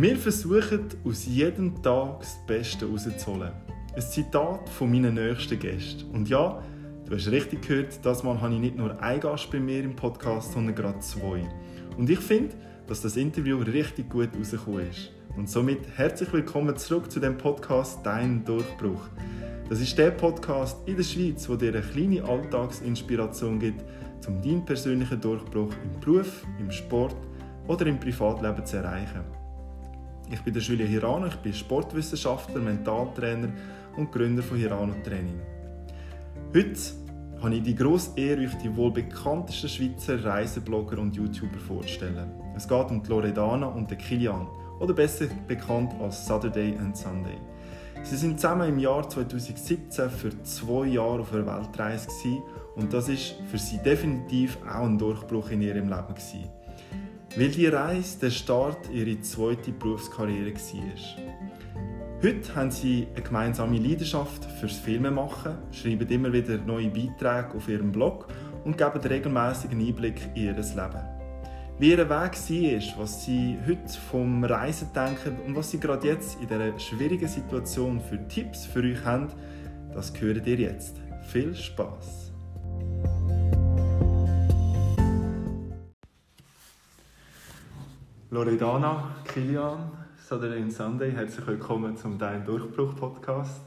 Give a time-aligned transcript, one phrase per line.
[0.00, 3.52] Wir versuchen aus jedem Tag das Beste rauszuholen.
[3.94, 6.10] Ein Zitat von meinen nächsten Gästen.
[6.12, 6.62] Und ja,
[7.04, 9.94] du hast richtig gehört, das Mal habe ich nicht nur einen Gast bei mir im
[9.94, 11.46] Podcast, sondern gerade zwei.
[11.98, 12.54] Und ich finde,
[12.86, 15.10] dass das Interview richtig gut rausgekommen ist.
[15.36, 19.02] Und somit herzlich willkommen zurück zu dem Podcast Dein Durchbruch.
[19.68, 23.84] Das ist der Podcast in der Schweiz, wo dir eine kleine Alltagsinspiration gibt,
[24.26, 27.16] um deinen persönlichen Durchbruch im Beruf, im Sport
[27.68, 29.39] oder im Privatleben zu erreichen.
[30.32, 33.48] Ich bin der Julia Hirano, ich bin Sportwissenschaftler, Mentaltrainer
[33.96, 35.40] und Gründer von Hirano Training.
[36.54, 36.80] Heute
[37.42, 42.30] habe ich die grosse Ehre, euch die wohl bekanntesten Schweizer Reiseblogger und YouTuber vorzustellen.
[42.54, 44.46] Es geht um die Loredana und den Kilian,
[44.78, 47.38] oder besser bekannt als Saturday and Sunday.
[48.04, 52.08] Sie sind zusammen im Jahr 2017 für zwei Jahre auf einer Weltreise
[52.76, 56.48] und das ist für sie definitiv auch ein Durchbruch in ihrem Leben gewesen.
[57.36, 62.22] Weil die Reise der Start ihrer zweiten Berufskarriere war.
[62.22, 67.92] Heute haben sie eine gemeinsame Leidenschaft fürs Filmemachen, schreiben immer wieder neue Beiträge auf ihrem
[67.92, 68.26] Blog
[68.64, 71.20] und geben regelmäßig Einblick in ihr Leben.
[71.78, 76.36] Wie ihr Weg war, was sie heute vom Reisen denken und was sie gerade jetzt
[76.42, 79.28] in dieser schwierigen Situation für Tipps für euch haben,
[79.94, 80.96] das hört ihr jetzt.
[81.32, 82.29] Viel Spaß!
[88.32, 93.60] Loredana, Kilian, Saturday and Sunday, herzlich willkommen zum Dein Durchbruch Podcast.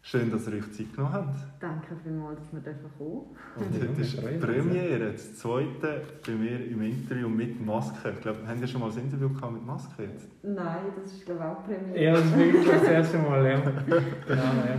[0.00, 1.36] Schön, dass ihr euch Zeit genommen habt.
[1.58, 6.82] Danke vielmals, dass wir kommen Und heute ist die Premiere, das zweite bei mir im
[6.82, 8.12] Interview mit Maske.
[8.14, 10.28] Ich glaube, haben wir schon mal ein Interview gehabt mit Maske jetzt?
[10.44, 12.00] Nein, das ist glaube ich auch Premiere.
[12.00, 13.60] Ja, das ist wirklich das erste Mal, ja.
[14.28, 14.78] Genau, ja.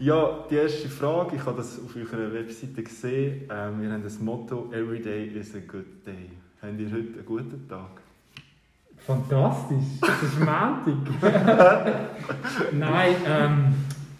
[0.00, 3.48] Ja, die erste Frage, ich habe das auf eurer Webseite gesehen.
[3.48, 6.30] Ähm, wir haben das Motto «Every day is a good day».
[6.60, 8.09] Habt ihr heute einen guten Tag?
[9.00, 10.84] Fantastisch, das ist Montag.
[12.72, 13.74] Nein, ähm,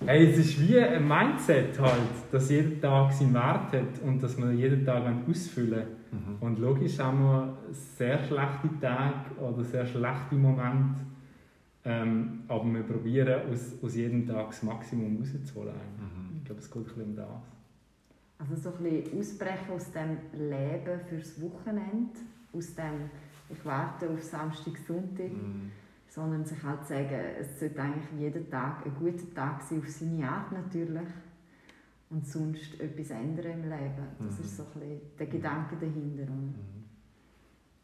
[0.07, 1.93] hey, es ist wie ein Mindset halt,
[2.33, 6.37] dass jeder Tag seinen Wert hat und dass man jeden Tag ausfüllen mhm.
[6.41, 11.01] Und logisch haben wir sehr schlechte Tage oder sehr schlechte Momente,
[11.85, 15.75] ähm, aber wir probieren aus, aus jedem Tag das Maximum rauszuholen.
[15.75, 16.39] Mhm.
[16.39, 17.27] Ich glaube, es geht ein bisschen um das.
[18.39, 22.19] Also so ein bisschen ausbrechen aus dem Leben fürs Wochenende,
[22.55, 23.11] aus dem
[23.51, 25.71] ich warte auf Samstag, Sonntag, mhm.
[26.09, 30.29] sondern sich halt sagen, es sollte eigentlich jeden Tag ein guter Tag sein, auf seine
[30.29, 31.09] Art natürlich
[32.11, 34.07] und sonst etwas ändern im Leben.
[34.19, 34.45] Das mhm.
[34.45, 36.31] ist so ein bisschen der Gedanke dahinter.
[36.31, 36.55] Mhm.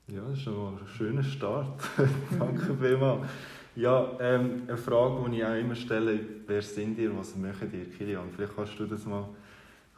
[0.08, 1.80] Ja, das ist schon mal ein schöner Start.
[2.38, 3.28] Danke vielmals.
[3.74, 7.90] Ja, ähm, eine Frage, die ich auch immer stelle, wer sind ihr, was machen ihr,
[7.90, 8.30] Kilian?
[8.34, 9.28] Vielleicht kannst du das mal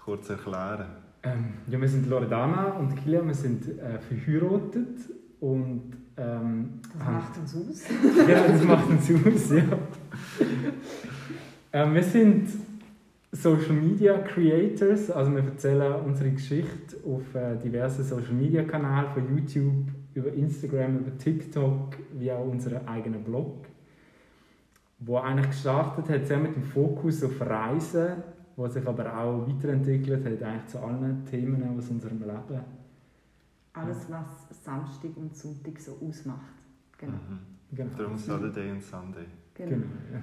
[0.03, 0.87] kurz erklären.
[1.23, 4.99] Ähm, ja, wir sind Loredana und Kilian, wir sind äh, verheiratet
[5.41, 7.85] und, ähm, das macht uns aus.
[8.29, 9.79] ja, das macht uns aus, ja.
[11.73, 12.49] ähm, wir sind
[13.31, 19.37] Social Media Creators, also wir erzählen unsere Geschichte auf äh, diversen Social Media Kanälen, von
[19.37, 23.67] YouTube über Instagram, über TikTok, wie auch unseren eigenen Blog,
[24.99, 28.23] wo eigentlich gestartet hat, sehr mit dem Fokus auf Reisen,
[28.57, 32.78] wo sich aber auch weiterentwickelt hat, eigentlich zu allen Themen aus unserem Leben
[33.79, 36.55] alles, was Samstag und Sonntag so ausmacht.
[36.99, 37.13] Genau.
[37.13, 37.77] Mhm.
[37.77, 37.97] genau.
[37.97, 39.27] Darum Saturday und Sunday.
[39.55, 39.71] Genau.
[39.71, 40.23] genau ja.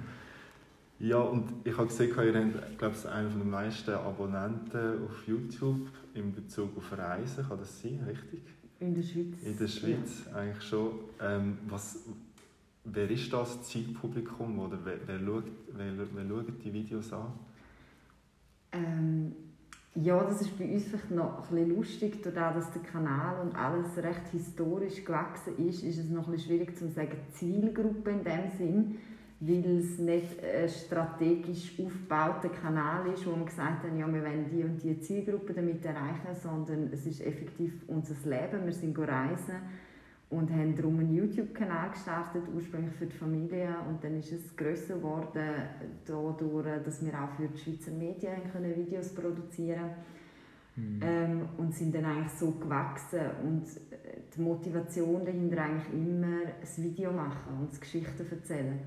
[0.98, 5.88] Ja, und ich habe gesehen, ihr habt, glaube ich, einen der meisten Abonnenten auf YouTube
[6.14, 7.46] in Bezug auf Reisen.
[7.46, 8.40] Kann das sein, richtig?
[8.80, 9.42] In der Schweiz.
[9.42, 10.36] In der Schweiz, ja.
[10.36, 10.92] eigentlich schon.
[11.20, 11.98] Ähm, was,
[12.84, 15.44] wer ist das Zielpublikum oder wer, wer, schaut,
[15.74, 17.32] wer, wer schaut die Videos an?
[18.72, 19.32] Ähm,
[20.02, 23.96] ja, das ist bei uns vielleicht noch ein lustig, dadurch, dass der Kanal und alles
[23.96, 28.98] recht historisch gewachsen ist, ist es noch ein schwierig zu sagen Zielgruppe in dem Sinn,
[29.40, 34.46] weil es nicht ein strategisch aufgebauter Kanal ist, wo wir gesagt haben, ja, wir wollen
[34.50, 39.60] die und die Zielgruppe damit erreichen, sondern es ist effektiv unser Leben, wir sind reisen
[40.28, 44.96] und haben darum einen YouTube-Kanal gestartet, ursprünglich für die Familie und dann ist es grösser
[44.96, 45.44] geworden,
[46.04, 49.90] dadurch, dass wir auch für die Schweizer Medien können Videos produzieren
[50.74, 51.00] mhm.
[51.02, 56.84] ähm, und sind dann eigentlich so gewachsen und äh, die Motivation dahinter eigentlich immer ein
[56.84, 58.80] Video machen und Geschichten erzählen.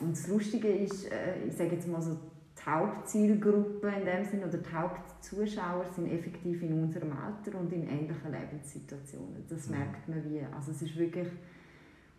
[0.00, 2.16] Und das Lustige ist, äh, ich sage jetzt mal so,
[2.58, 7.88] die Hauptzielgruppe in dem Sinn oder die Hauptzuschauer sind effektiv in unserem Alter und in
[7.88, 9.44] ähnlichen Lebenssituationen.
[9.48, 9.78] Das mhm.
[9.78, 10.40] merkt man wie.
[10.54, 11.28] Also es ist wirklich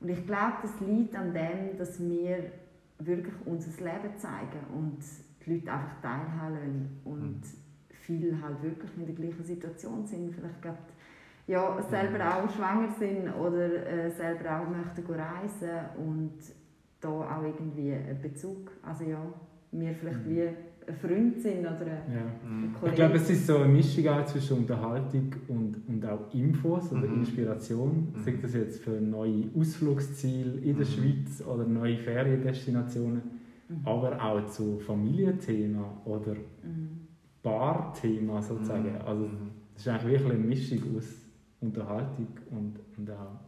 [0.01, 2.51] und ich glaube, das liegt an dem, dass wir
[2.99, 4.99] wirklich unser Leben zeigen und
[5.45, 7.43] die Leute einfach teilhaben und mhm.
[7.89, 10.77] viele halt wirklich in der gleichen Situation sind, vielleicht gerade
[11.47, 16.37] ja, selber auch schwanger sind oder äh, selber auch möchten reisen und
[17.01, 19.21] da auch irgendwie einen Bezug, also ja,
[19.71, 20.29] wir vielleicht Mhm.
[20.29, 22.49] wie ein Freund sind oder ein Ja.
[22.49, 22.73] Mhm.
[22.73, 22.87] Kollege.
[22.89, 27.07] Ich glaube, es ist so eine Mischung auch zwischen Unterhaltung und, und auch Infos oder
[27.07, 27.19] Mhm.
[27.19, 28.07] Inspiration.
[28.15, 28.19] Mhm.
[28.23, 30.91] Sei das jetzt für neue Ausflugsziele in der Mhm.
[30.91, 33.21] Schweiz oder neue Feriendestinationen,
[33.69, 33.75] Mhm.
[33.85, 37.07] aber auch zu Familienthemen oder Mhm.
[37.43, 38.93] Barthema sozusagen.
[38.93, 39.01] Mhm.
[39.05, 39.51] Also Mhm.
[39.75, 41.25] es ist eigentlich wirklich eine Mischung aus
[41.61, 43.39] Unterhaltung und, und auch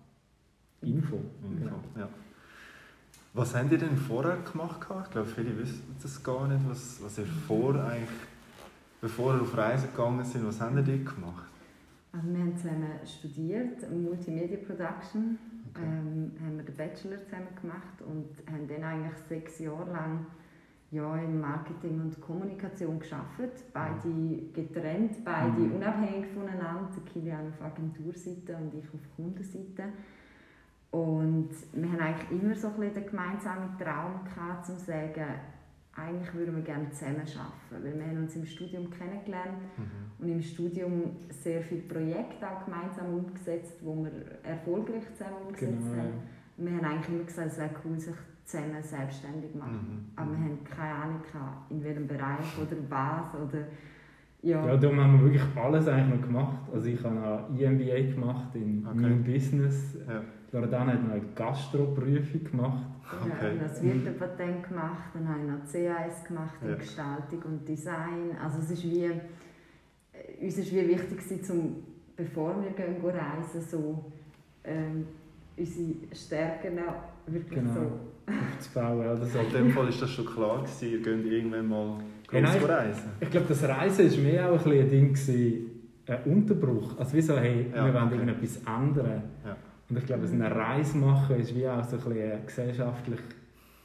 [0.84, 1.16] Info.
[1.44, 2.10] Info, ja.
[3.34, 4.86] Was habt ihr denn vorher gemacht?
[5.06, 8.10] Ich glaube, viele wissen das gar nicht, was, was ihr vor eigentlich,
[9.00, 11.48] bevor ihr auf Reisen gegangen sind, was habt ihr dort gemacht?
[12.12, 15.38] Also wir haben zusammen studiert, Multimedia Production,
[15.74, 15.86] Okay.
[15.86, 20.26] ähm, haben wir den Bachelor zusammen gemacht und haben dann eigentlich sechs Jahre lang
[20.92, 23.40] ja, in Marketing und Kommunikation geschafft.
[23.72, 24.10] Beide
[24.54, 25.76] getrennt, beide Mhm.
[25.78, 26.90] unabhängig voneinander.
[26.94, 29.84] Der Kilian auf Agenturseite und ich auf Kundenseite.
[30.92, 35.26] Und wir haben eigentlich immer so ein bisschen den gemeinsamen Traum gehabt, um zu sagen,
[35.96, 37.84] eigentlich würden wir gerne zusammen arbeiten.
[37.86, 39.84] Weil wir haben uns im Studium kennengelernt Mhm.
[40.20, 44.12] und im Studium sehr viele Projekte auch gemeinsam umgesetzt, wo wir
[44.44, 45.96] erfolgreich zusammen umgesetzt Genau.
[46.02, 46.14] haben.
[46.58, 48.16] Und wir haben eigentlich immer gesagt, es wäre cool, sich
[48.46, 49.74] zusammen selbstständig zu machen.
[49.74, 50.12] Mhm.
[50.18, 53.34] Aber wir haben keine Ahnung, gehabt, in welchem Bereich oder was.
[53.42, 53.60] Oder,
[54.44, 54.66] ja.
[54.66, 56.62] Ja, darum haben wir wirklich alles eigentlich noch gemacht.
[56.74, 59.00] Also ich habe auch EMBA gemacht in Okay.
[59.00, 59.98] New Business.
[60.08, 60.22] Ja.
[60.52, 62.84] Loredana hat noch eine Gastroprüfung gemacht.
[63.12, 63.54] Dann Okay.
[63.56, 66.76] noch das Wirtepatent gemacht, dann habe ich noch CAS gemacht in Ja.
[66.76, 68.36] Gestaltung und Design.
[68.44, 69.12] Also es ist wie, äh,
[70.46, 71.76] uns ist wie wichtig zum,
[72.16, 74.12] bevor wir gehen, gehen reisen, so
[74.64, 75.06] ähm,
[75.58, 77.74] unsere Stärken auch wirklich Genau.
[77.74, 78.00] so
[78.58, 79.00] aufzubauen.
[79.00, 79.40] Oder so.
[79.40, 82.64] In dem Fall war das schon klar, gewesen, ihr geht irgendwann mal Ja, groß nein.
[82.64, 83.10] reisen.
[83.20, 85.68] Ich glaube, das Reisen war mehr auch ein, ein Ding, gewesen,
[86.08, 86.98] ein Unterbruch.
[86.98, 88.14] Also wie so, hey, Ja, wir wollen okay.
[88.16, 89.24] irgendetwas ändern.
[89.46, 89.56] Ja.
[89.90, 93.20] Und ich glaube, eine Reise machen ist wie auch so ein, ein gesellschaftlich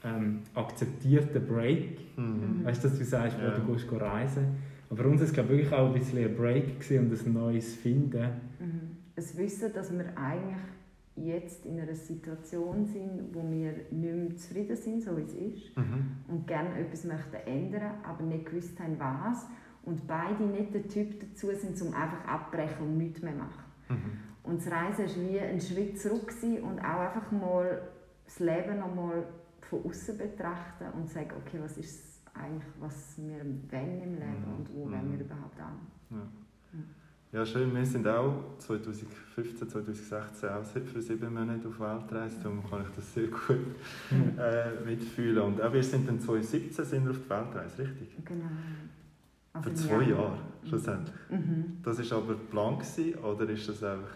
[0.04, 1.98] ähm, akzeptierter Break.
[2.16, 2.64] Mhm.
[2.64, 3.48] Weißt du, dass du sagst, Ja.
[3.48, 3.58] ja.
[3.58, 4.46] du gehst reisen.
[4.88, 7.32] Aber für uns war es glaube ich, wirklich auch ein bisschen ein Break und ein
[7.32, 8.22] neues Finden.
[8.60, 8.80] Mhm.
[9.16, 10.56] Es Wissen, dass wir eigentlich
[11.16, 15.76] jetzt in einer Situation sind, wo wir nicht mehr zufrieden sind, so wie es ist,
[15.76, 16.16] Mhm.
[16.28, 19.46] und gerne etwas möchten ändern, aber nicht gewusst haben, was.
[19.84, 23.64] Und beide nicht der Typ dazu sind, um einfach abbrechen und nichts mehr machen.
[23.88, 23.96] Mhm.
[24.42, 26.32] Und das Reisen war wie ein Schritt zurück
[26.62, 27.80] und auch einfach mal
[28.24, 29.24] das Leben noch mal
[29.62, 34.56] von außen betrachten und sagen, okay, was ist eigentlich, was wir wollen im Leben Mhm.
[34.58, 34.92] und wo Mhm.
[34.92, 35.78] wollen wir überhaupt an.
[36.10, 36.16] Ja,
[37.44, 37.74] schön.
[37.74, 43.12] Wir sind auch 2015, 2016 auch für sieben Monate auf Weltreise, darum kann ich das
[43.12, 43.58] sehr gut
[44.38, 45.42] äh, mitfühlen.
[45.42, 48.08] Und auch wir sind dann 2017 sind wir auf die Weltreise, richtig?
[48.24, 48.44] Genau.
[49.52, 50.08] Also Für zwei Januar.
[50.08, 50.38] Jahre,
[50.68, 51.14] schlussendlich.
[51.30, 51.64] Mhm.
[51.82, 54.08] Das ist aber Plan gewesen, oder ist das einfach...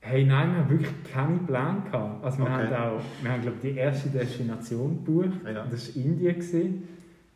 [0.00, 2.24] Hey, nein, wir haben wirklich keine Pläne gehabt.
[2.24, 2.52] Also wir Okay.
[2.52, 5.40] haben auch, wir haben glaube die erste Destination gebucht.
[5.46, 5.64] Ja.
[5.64, 6.34] Das war Indien.
[6.34, 6.82] Gewesen.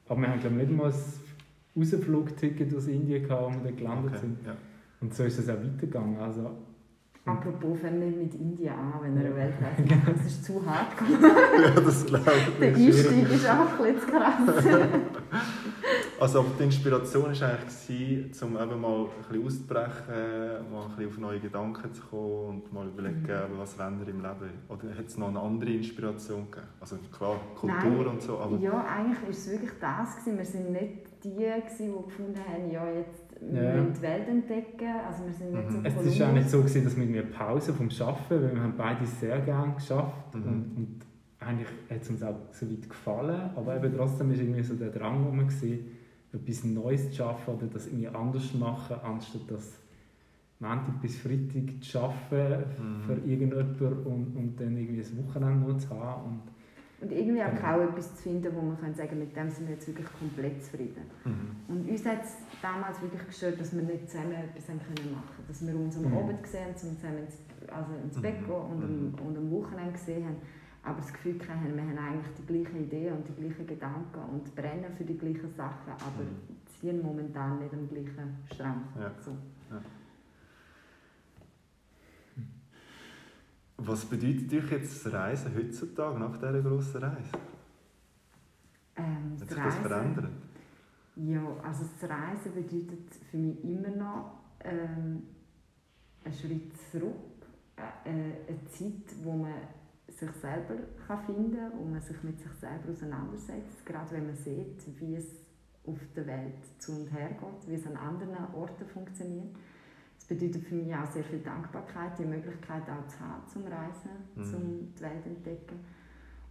[0.06, 0.94] Aber wir haben glaube nicht mal ein
[1.74, 4.38] Rausflugticket aus Indien gehabt, wo wir dort gelandet Okay, sind.
[4.46, 4.52] ja.
[5.00, 6.18] Und so ist es auch weitergegangen.
[6.18, 6.50] Also,
[7.24, 10.08] Apropos, fangen wir mit Indien an, wenn ihr eine Weltreise macht.
[10.16, 10.92] Das ist zu hart.
[11.62, 12.30] ja, das glaube
[12.60, 12.86] Der ich.
[12.86, 14.64] Einstieg ist einfach ein bisschen zu krass.
[16.20, 21.06] Also die Inspiration war eigentlich, gewesen, um eben mal ein bisschen auszubrechen, mal ein bisschen
[21.06, 23.58] auf neue Gedanken zu kommen und mal überlegen, Mhm.
[23.58, 24.50] was wollen wir im Leben.
[24.68, 26.66] Oder hat es noch eine andere Inspiration gegeben?
[26.80, 28.06] Also klar, Kultur Nein.
[28.08, 28.56] und so, aber...
[28.58, 30.16] Ja, eigentlich war es wirklich das.
[30.16, 30.38] Gewesen.
[30.38, 33.74] Wir sind nicht die, gewesen, die gefunden haben, ja, jetzt Ja.
[33.74, 34.88] müssen die Welt entdecken.
[35.06, 35.72] Also wir sind nicht Mhm.
[36.02, 38.62] so es war auch nicht so, gewesen, dass wir eine Pause vom Arbeiten, weil wir
[38.62, 40.42] haben beide sehr gerne geschafft Mhm.
[40.42, 40.96] und, und
[41.40, 44.90] eigentlich hat es uns auch so weit gefallen, aber eben trotzdem war irgendwie so der
[44.90, 45.86] Drang rum, gewesen,
[46.32, 49.78] etwas Neues zu schaffen oder das irgendwie anders zu machen, anstatt das
[50.60, 52.64] Montag bis Freitag zu arbeiten
[52.98, 53.00] Mhm.
[53.02, 56.24] für irgendjemanden und, und dann irgendwie das Wochenende nur zu haben.
[56.24, 56.42] Und
[57.00, 59.74] Und irgendwie auch, auch etwas zu finden, wo man kann sagen mit dem sind wir
[59.76, 61.02] jetzt wirklich komplett zufrieden.
[61.24, 61.50] Mhm.
[61.68, 65.44] Und uns hat es damals wirklich gestört, dass wir nicht zusammen etwas haben können machen
[65.46, 66.16] Dass wir uns am Mhm.
[66.18, 67.36] Abend gesehen haben, zusammen ins,
[67.70, 68.46] also ins Bett Mhm.
[68.46, 69.14] gehen und, am, Mhm.
[69.28, 70.36] und am Wochenende gesehen haben.
[70.82, 74.54] Aber das Gefühl hatten, wir haben eigentlich die gleichen Ideen und die gleichen Gedanken und
[74.56, 76.56] brennen für die gleichen Sachen, aber Mhm.
[76.80, 78.82] ziehen momentan nicht am gleichen Strang.
[78.98, 79.12] Ja.
[79.20, 79.32] So.
[83.80, 87.30] Was bedeutet euch jetzt das Reisen heutzutage, nach dieser grossen Reise?
[88.96, 90.30] Ähm, Hat sich das Reisen- verändert?
[91.16, 94.32] Ja, also das Reisen bedeutet für mich immer noch
[94.64, 95.22] ähm,
[96.24, 97.14] einen Schritt zurück,
[97.76, 99.54] äh, äh, eine Zeit, wo man
[100.08, 100.74] sich selber
[101.06, 105.14] kann finden kann, wo man sich mit sich selber auseinandersetzt, gerade wenn man sieht, wie
[105.14, 105.26] es
[105.86, 109.54] auf der Welt zu und her geht, wie es an anderen Orten funktioniert.
[110.28, 114.44] Bedeutet für mich auch sehr viel Dankbarkeit, die Möglichkeit auch zu haben, zum Reisen, mhm.
[114.44, 115.80] zum die Welt entdecken.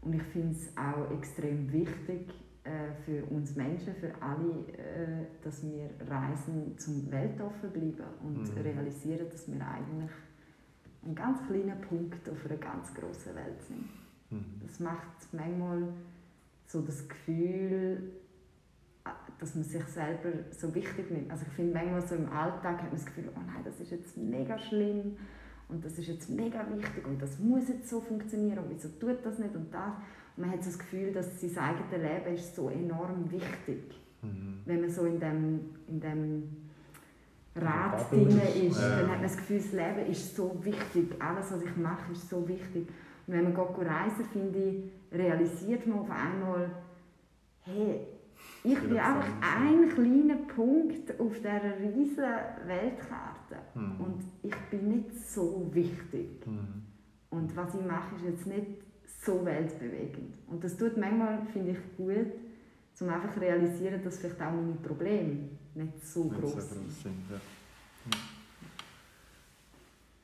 [0.02, 5.64] Und ich finde es auch extrem wichtig äh, für uns Menschen, für alle, äh, dass
[5.64, 8.62] wir reisen zum Weltoffen bleiben und mhm.
[8.62, 10.12] realisieren, dass wir eigentlich
[11.06, 13.88] ein ganz kleiner Punkt auf einer ganz großen Welt sind.
[14.32, 14.62] Mhm.
[14.66, 15.88] Das macht manchmal
[16.66, 18.12] so das Gefühl,
[19.40, 21.32] dass man sich selber so wichtig nimmt.
[21.32, 23.92] Also ich finde manchmal so im Alltag hat man das Gefühl, oh nein, das ist
[23.92, 25.18] jetzt mega schlimm
[25.70, 29.24] und das ist jetzt mega wichtig und das muss jetzt so funktionieren und wieso tut
[29.24, 29.94] das nicht und das.
[30.36, 33.84] Und man hat so das Gefühl, dass sein eigenes Leben ist so enorm wichtig,
[34.22, 34.62] mhm.
[34.66, 36.44] wenn man so in dem, in dem
[37.56, 39.02] Rad drin ist, ja.
[39.02, 42.30] dann hat man das Gefühl, das Leben ist so wichtig, alles was ich mache ist
[42.30, 42.88] so wichtig.
[43.26, 46.72] Und wenn man geht reisen, finde ich, realisiert man auf einmal,
[47.62, 48.08] hey,
[48.64, 52.26] ich bin einfach ein kleiner Punkt auf dieser riesigen
[52.66, 53.56] Weltkarte.
[53.76, 53.96] Mhm.
[54.00, 56.46] Und ich bin nicht so wichtig.
[56.46, 56.84] Mhm.
[57.30, 58.82] Und was ich mache, ist jetzt nicht
[59.26, 60.36] so weltbewegend.
[60.48, 62.34] Und das tut manchmal, finde ich, gut,
[63.00, 66.92] um einfach zu realisieren, dass vielleicht auch meine Probleme nicht so nicht groß so sind.
[66.92, 67.36] sind ja.
[67.36, 68.38] hm.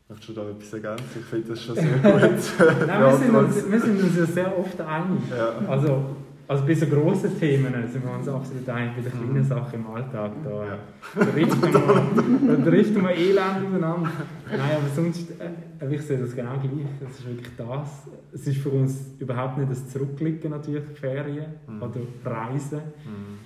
[0.09, 1.19] Möchtest du da etwas ergänzen?
[1.19, 1.97] Ich finde das schon sehr gut.
[2.87, 5.21] Nein, wir, sind uns, wir sind uns ja sehr oft einig.
[5.29, 5.57] Ja.
[5.67, 6.15] Also,
[6.47, 9.43] also bei so grossen Themen sind wir uns absolut einig, bei den kleinen mhm.
[9.43, 10.31] Sachen im Alltag.
[10.43, 10.77] Da,
[11.15, 11.71] da richten wir,
[12.57, 14.11] da richten wir Elend auseinander.
[14.49, 16.85] Nein, aber sonst, äh, ich sehe das genau gleich.
[16.99, 18.07] Das ist wirklich das.
[18.33, 21.81] Es ist für uns überhaupt nicht das Zurückliegen natürlich, Ferien mhm.
[21.81, 22.79] oder Reisen.
[22.79, 23.39] Mhm.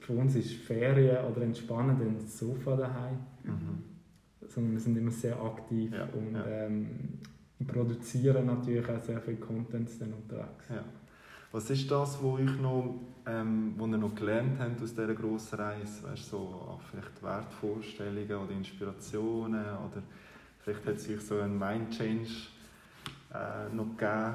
[0.00, 3.18] Für uns ist Ferien oder Entspannen dann das Sofa daheim.
[3.44, 4.48] Mhm.
[4.48, 6.08] Sondern wir sind immer sehr aktiv ja.
[6.12, 6.44] und ja.
[6.46, 6.88] Ähm,
[7.66, 10.64] produzieren natürlich auch sehr viel Content dann unterwegs.
[10.68, 10.84] Ja.
[11.52, 12.94] Was ist das, wo, ich noch,
[13.26, 16.02] ähm, wo ihr noch gelernt habt aus dieser grossen Reise?
[16.02, 20.02] Weißt, so, vielleicht Wertvorstellungen oder Inspirationen oder
[20.60, 22.30] vielleicht hat es euch so einen Mind-Change
[23.34, 24.34] äh, noch gegeben?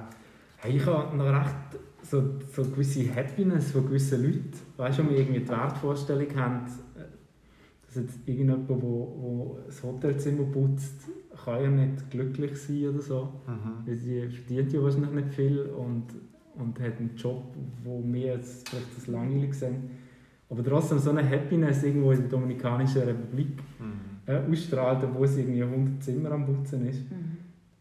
[0.58, 1.56] Hey, ich habe noch recht
[2.04, 4.54] so, so gewisse Happiness von gewissen Leuten.
[4.78, 6.66] Weißt du, wenn wir irgendwie die Wertvorstellung haben,
[7.88, 11.10] dass jetzt irgendjemand, der wo, wo das Hotelzimmer putzt,
[11.44, 13.34] kann ja nicht glücklich sein oder so.
[13.48, 13.96] Mhm.
[13.96, 16.06] Sie verdient ja wahrscheinlich nicht viel und
[16.60, 17.44] und hat einen Job,
[17.84, 19.90] wo wir jetzt vielleicht das langweilig sind.
[20.50, 24.00] Aber trotzdem so eine Happiness irgendwo in der Dominikanischen Republik mhm.
[24.26, 27.10] äh, ausstrahlt, wo es irgendwie 100 Zimmer am Putzen ist.
[27.12, 27.38] Mhm.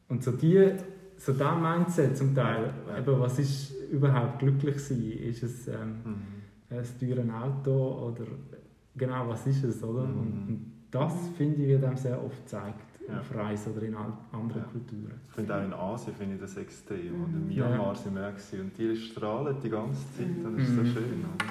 [0.09, 0.73] Und so die,
[1.17, 2.99] so das Mindset zum Teil, ja.
[2.99, 5.03] eben, was ist überhaupt glücklich sein?
[5.03, 6.77] Ist es ähm, mhm.
[6.77, 8.27] ein teures Auto oder
[8.97, 10.05] genau, was ist es, oder?
[10.05, 10.19] Mhm.
[10.19, 12.96] Und, und das, finde ich, wird einem sehr oft gezeigt.
[13.11, 14.69] Auf Reisen oder in anderen ja.
[14.71, 15.21] Kulturen.
[15.29, 17.17] Ich finde auch in Asien finde ich das extrem.
[17.17, 17.25] Mhm.
[17.25, 17.95] Und in Myanmar ja.
[17.95, 20.47] sind wir auch und die strahlen die ganze Zeit mhm.
[20.47, 20.87] und das ist so mhm.
[20.87, 21.25] schön.
[21.35, 21.47] Oder?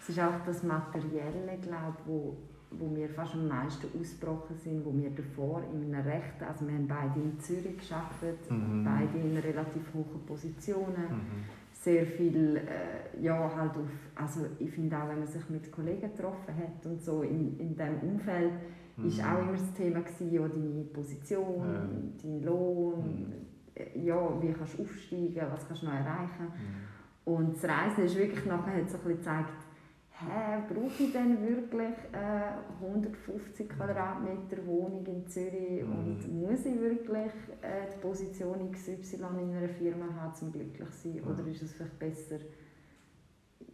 [0.00, 2.36] Es ist auch das Materielle, glaube wo,
[2.70, 6.74] wo wir fast am meisten ausgebrochen sind, wo wir davor in einem Recht, also wir
[6.74, 8.84] haben beide in Zürich gearbeitet, mhm.
[8.84, 11.08] beide in relativ hohen Positionen.
[11.10, 15.70] Mhm sehr viel, äh, ja, halt auf, also ich finde auch, wenn man sich mit
[15.70, 18.52] Kollegen getroffen hat und so in, in diesem Umfeld,
[18.98, 19.08] mhm.
[19.08, 21.88] ist auch immer das Thema gewesen, ja, deine Position, ja.
[22.22, 23.34] dein Lohn,
[23.74, 24.04] mhm.
[24.04, 26.44] ja, wie kannst du aufsteigen, was kannst du noch erreichen.
[26.44, 27.32] Mhm.
[27.32, 29.68] Und das Reisen ist wirklich nachher hat so ein bisschen gezeigt,
[30.10, 35.92] hä, brauche ich denn wirklich äh, 150 Quadratmeter Wohnung in Zürich mhm.
[35.92, 41.12] und muss ich wirklich äh, die Position XY in einer Firma haben, um glücklich zu
[41.12, 41.22] sein?
[41.24, 42.38] Oder ist es vielleicht besser,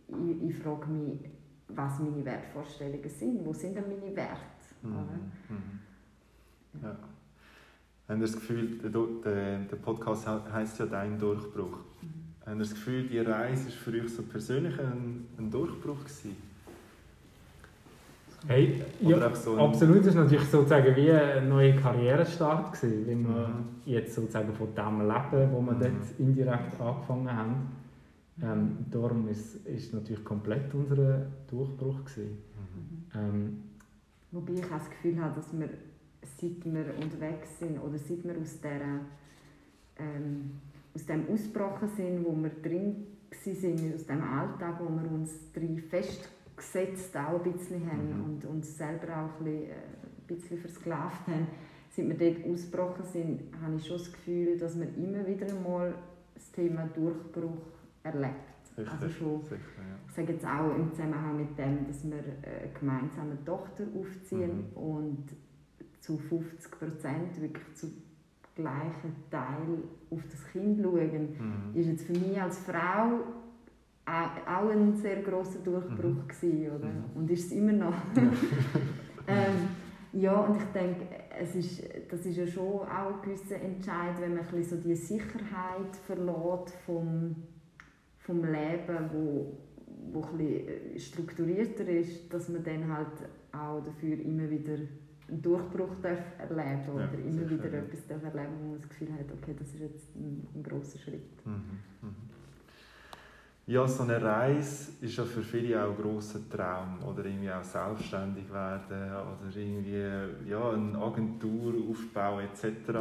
[0.08, 1.20] ich, ich frage mich,
[1.68, 4.53] was meine Wertvorstellungen sind, wo sind denn meine Werte?
[4.88, 5.56] Mhm.
[5.56, 6.82] Mhm.
[6.82, 6.96] Ja.
[8.08, 11.78] Haben Sie das Gefühl, der, der Podcast heisst ja «Dein Durchbruch».
[12.02, 12.46] Mhm.
[12.46, 16.00] Haben Sie das Gefühl, die Reise war für euch so persönlich ein, ein Durchbruch?
[16.00, 16.36] Gewesen?
[18.46, 20.04] Hey, ja, so absolut.
[20.04, 23.64] Das war natürlich sozusagen wie ein neuer Karrierestart, gewesen, wenn wir mhm.
[23.86, 25.80] jetzt sozusagen von dem leben, wo wir mhm.
[25.80, 27.54] dort indirekt angefangen haben.
[28.42, 32.04] Ähm, darum ist es natürlich komplett unser Durchbruch.
[32.04, 32.38] Gewesen.
[33.12, 33.18] Mhm.
[33.18, 33.62] Ähm,
[34.34, 35.68] Wobei ich auch das Gefühl habe, dass wir,
[36.22, 39.00] seit wir unterwegs sind oder seit wir aus, dieser,
[39.96, 40.50] ähm,
[40.92, 45.78] aus dem ausgebrochen sind, wo wir drin waren, aus dem Alltag, wo wir uns drin
[45.78, 48.24] festgesetzt auch ein bisschen haben mhm.
[48.24, 51.46] und uns selber auch ein bisschen, äh, ein bisschen versklavt haben,
[51.90, 55.94] seit wir dort ausgebrochen sind, habe ich schon das Gefühl, dass wir immer wieder einmal
[56.34, 57.66] das Thema Durchbruch
[58.02, 58.53] erlebt.
[58.76, 59.96] Richtig, also schon, sicher, ja.
[60.06, 64.76] ich sage jetzt auch im Zusammenhang mit dem, dass wir eine gemeinsame Tochter aufziehen mhm.
[64.76, 65.24] und
[66.00, 67.86] zu 50 Prozent wirklich zu
[68.56, 69.78] gleichen Teil
[70.10, 71.78] auf das Kind schauen, mhm.
[71.78, 73.20] ist jetzt für mich als Frau
[74.06, 76.28] auch ein sehr großer Durchbruch mhm.
[76.28, 76.88] gewesen, oder?
[76.88, 77.04] Mhm.
[77.14, 77.94] Und ist es immer noch.
[79.26, 79.68] ähm,
[80.16, 81.06] Ja, und ich denke,
[81.40, 84.88] es ist, das ist ja schon auch ein gewisser Entscheid, wenn man ein bisschen so
[84.88, 87.34] die Sicherheit verlässt vom,
[88.24, 89.52] vom Leben, wo,
[90.12, 95.94] wo ein bisschen strukturierter ist, dass man dann halt auch dafür immer wieder einen Durchbruch
[96.02, 97.78] darf erleben oder Ja, immer wieder ja.
[97.78, 100.98] etwas darf erleben wo man das Gefühl hat, okay, das ist jetzt ein, ein grosser
[100.98, 101.46] Schritt.
[101.46, 101.52] Mhm.
[102.02, 102.14] Mhm.
[103.66, 107.02] Ja, so eine Reise ist ja für viele auch ein grosser Traum.
[107.02, 112.98] Oder irgendwie auch selbstständig werden oder irgendwie ja, eine Agentur aufbauen etc.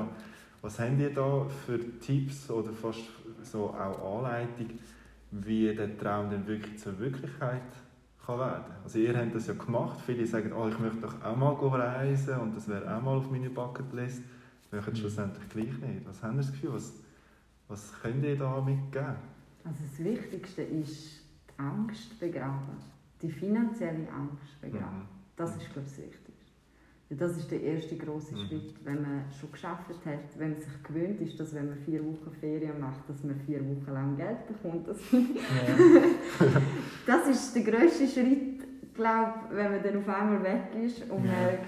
[0.62, 3.02] Was habt ihr da für Tipps oder fast
[3.42, 4.80] so auch Anleitung,
[5.42, 7.62] wie der Traum dann wirklich zur Wirklichkeit
[8.26, 10.00] kann werden Also ihr habt das ja gemacht.
[10.06, 13.30] Viele sagen, oh, ich möchte doch auch mal reisen und das wäre auch mal auf
[13.30, 14.24] meiner Bucketlist.
[14.72, 14.96] Möchten Mhm.
[14.96, 16.08] schlussendlich gleich nicht.
[16.08, 16.74] Was habt ihr das Gefühl?
[16.74, 16.94] Was,
[17.68, 19.16] was könnt ihr da mitgeben?
[19.64, 22.78] Also das Wichtigste ist die Angst begraben,
[23.22, 25.00] die finanzielle Angst begraben.
[25.00, 25.08] Mhm.
[25.36, 26.23] Das ist, glaube ich, das Wichtigste.
[27.20, 28.48] Das ist der erste große Mhm.
[28.48, 32.04] Schritt, wenn man schon geschafft hat, wenn man sich gewöhnt ist, dass wenn man vier
[32.04, 34.88] Wochen Ferien macht, dass man vier Wochen lang Geld bekommt.
[34.88, 35.20] Das, Ja.
[37.06, 41.66] das ist der grösste Schritt, glaube wenn man dann auf einmal weg ist und merkt,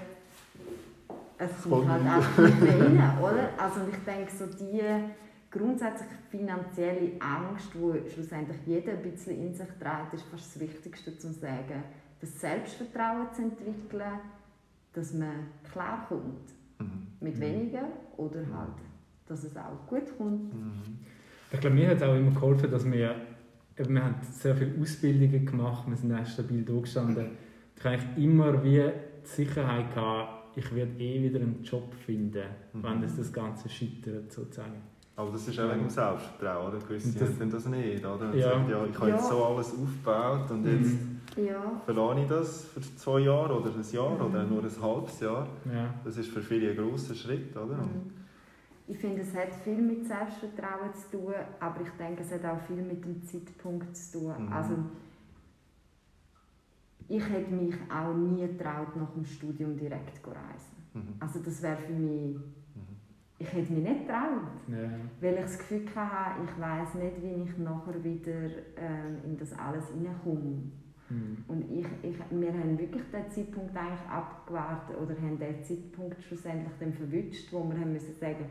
[1.38, 3.50] es kommt halt einfach nicht mehr rein, oder?
[3.58, 4.80] Also ich denke, so die
[5.50, 11.16] grundsätzlich finanzielle Angst, die schlussendlich jeder ein bisschen in sich trägt, ist fast das Wichtigste
[11.18, 11.82] zu sagen.
[12.20, 14.20] Das Selbstvertrauen zu entwickeln,
[14.96, 16.48] dass man klarkommt
[16.78, 17.06] Mhm.
[17.20, 17.40] mit Mhm.
[17.40, 18.78] weniger oder halt,
[19.26, 20.52] dass es auch gut kommt.
[20.54, 20.98] Mhm.
[21.52, 23.14] Ich glaube, mir hat es auch immer geholfen, dass wir,
[23.78, 27.26] eben, wir haben sehr viele Ausbildungen gemacht, wir sind auch stabil da gestanden.
[27.76, 32.44] Ich habe eigentlich immer wie die Sicherheit gehabt, ich werde eh wieder einen Job finden,
[32.72, 32.82] Mhm.
[32.82, 34.72] wenn das das Ganze scheitert, sozusagen.
[35.14, 36.78] Aber das ist auch wegen dem Selbstvertrauen, oder?
[36.86, 38.30] Gewisse Das- haben das nicht, oder?
[38.30, 38.50] Und Ja.
[38.50, 39.28] sagen, ja, ich habe jetzt Ja.
[39.30, 41.15] so alles aufgebaut und jetzt Mhm.
[41.36, 44.20] Ja, verlasse ich das für zwei Jahre oder ein Jahr Mhm.
[44.34, 45.46] oder nur ein halbes Jahr.
[45.72, 45.94] Ja.
[46.04, 47.76] Das ist für viele ein grosser Schritt, oder?
[47.78, 48.10] Mhm.
[48.88, 52.60] Ich finde, es hat viel mit Selbstvertrauen zu tun, aber ich denke, es hat auch
[52.66, 54.46] viel mit dem Zeitpunkt zu tun.
[54.46, 54.52] Mhm.
[54.52, 54.74] Also,
[57.08, 60.76] ich hätte mich auch nie getraut, nach dem Studium direkt zu reisen.
[60.94, 61.14] Mhm.
[61.20, 62.42] Also das wäre für mich, Mhm.
[63.38, 64.88] ich hätte mich nicht getraut, Ja.
[65.20, 69.52] weil ich das Gefühl hatte, ich weiß nicht, wie ich nachher wieder ähm, in das
[69.52, 70.62] alles hineinkomme.
[71.08, 71.44] Mhm.
[71.46, 76.72] Und ich, ich, wir haben wirklich den Zeitpunkt eigentlich abgewartet oder haben den Zeitpunkt schlussendlich
[76.80, 78.46] dann verwünscht, wo wir haben müssen sagen,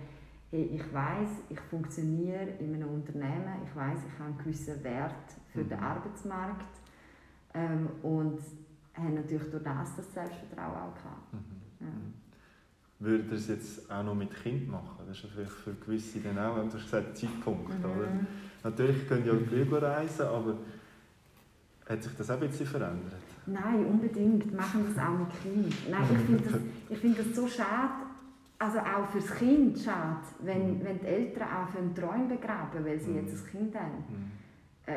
[0.52, 5.14] hey, ich weiß, ich funktioniere in einem Unternehmen, ich weiß, ich habe einen gewissen Wert
[5.52, 5.84] für den Mhm.
[5.84, 6.80] Arbeitsmarkt
[7.54, 8.40] ähm, und
[8.94, 11.34] haben natürlich durch das das Selbstvertrauen auch gehabt.
[11.34, 11.40] Mhm.
[11.82, 11.88] Ja.
[11.88, 12.14] Mhm.
[12.98, 15.04] Würdet ihr es jetzt auch noch mit Kind machen?
[15.06, 18.10] Das ist ja vielleicht für gewisse dann auch, du hast gesagt, Zeitpunkt, oder?
[18.10, 18.28] Mhm.
[18.64, 20.58] Natürlich könnt ihr auch früher reisen, aber
[21.88, 23.14] hat sich das auch ein bisschen verändert?
[23.46, 24.54] Nein, unbedingt.
[24.56, 25.90] Machen das auch mit Kind.
[25.92, 27.94] Nein, ich finde das, ich finde das so schade,
[28.58, 30.86] also auch fürs Kind schade, wenn, Mhm.
[30.86, 33.18] wenn die Eltern auch für einen Träum begraben, weil sie Mhm.
[33.28, 34.04] jetzt ein Kind haben.
[34.10, 34.32] Mhm.
[34.88, 34.94] Äh,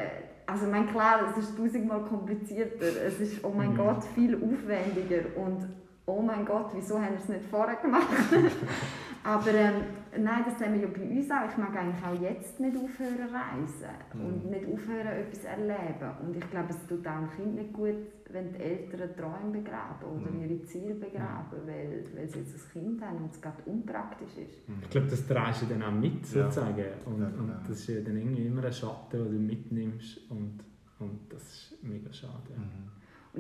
[0.46, 3.76] also ich meine, klar, es ist tausendmal komplizierter, es ist, oh mein Mhm.
[3.76, 5.68] Gott, viel aufwendiger und
[6.06, 8.06] oh mein Gott, wieso haben wir es nicht vorher gemacht?
[9.24, 9.74] Aber ähm,
[10.16, 11.48] nein, das haben wir ja bei uns auch.
[11.50, 14.24] Ich mag eigentlich auch jetzt nicht aufhören reisen Mhm.
[14.26, 16.10] und nicht aufhören etwas erleben.
[16.22, 17.94] Und ich glaube, es tut auch dem Kind nicht gut,
[18.30, 20.42] wenn die Eltern Träume begraben oder Mhm.
[20.44, 24.68] ihre Ziele begraben, weil, weil sie jetzt ein Kind haben und es gerade unpraktisch ist.
[24.68, 24.74] Mhm.
[24.82, 26.44] Ich glaube, das trägst du dann auch mit, Ja.
[26.44, 26.84] sozusagen.
[27.06, 30.30] Und, Ja, und das ist ja dann irgendwie immer ein Schatten, den du mitnimmst.
[30.30, 30.58] Und,
[30.98, 32.52] und das ist mega schade.
[32.56, 32.88] Mhm.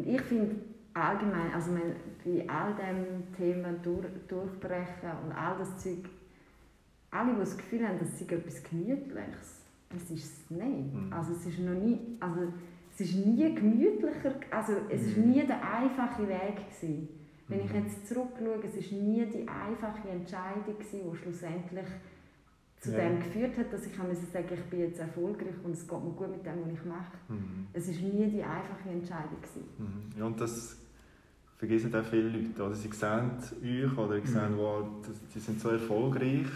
[0.00, 0.56] Und ich finde
[0.94, 1.82] allgemein, also man,
[2.24, 6.04] bei all dem Thema durch, Durchbrechen und all das Zeug,
[7.10, 9.62] alle, die das Gefühl haben, das sei etwas Gemütliches,
[9.94, 10.94] es ist es nicht.
[10.94, 11.12] Mhm.
[11.12, 12.52] Also es ist noch nie, also
[12.92, 15.30] es ist nie gemütlicher, also es ist Mhm.
[15.30, 17.08] nie der einfache Weg gewesen.
[17.48, 17.84] Wenn ich Mhm.
[17.84, 21.86] jetzt zurückschaue, es ist nie die einfache Entscheidung gewesen, die schlussendlich
[22.80, 22.98] zu Ja.
[23.08, 24.10] dem geführt hat, dass ich sagen,
[24.52, 27.16] ich bin jetzt erfolgreich und es geht mir gut mit dem, was ich mache.
[27.28, 27.66] Mhm.
[27.72, 29.64] Es ist nie die einfache Entscheidung gewesen.
[29.78, 30.18] Mhm.
[30.18, 30.76] Ja, und das
[31.58, 32.62] vergessen auch viele Leute.
[32.62, 32.74] Oder?
[32.74, 33.30] Sie sehen
[33.62, 34.58] euch oder sie sehen, Mhm.
[34.58, 34.84] wow,
[35.34, 36.46] die sind so erfolgreich,